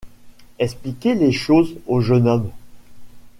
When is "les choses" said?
1.13-1.75